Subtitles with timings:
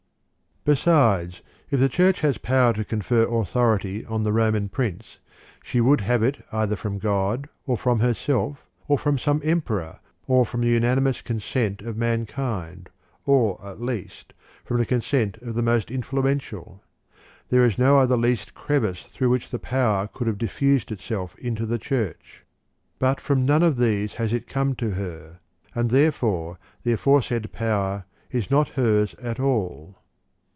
[0.63, 0.75] 1.
[0.75, 1.41] Besides,
[1.71, 5.17] if the Church has power to confer authority on the Roman Prince,
[5.63, 10.45] she would have it either from God, or from herself, or from some Emperor, or
[10.45, 12.89] from the unanimous consent of mankind,
[13.25, 14.33] or at least,
[14.63, 16.83] from the consent of the most influential.
[17.49, 21.65] There is no other least crevice through which the power could have diffused itself into
[21.65, 22.45] the Church.
[22.99, 25.39] But from none of these has it come to her,
[25.73, 29.97] and therefore the aforesaid power is not hers at all.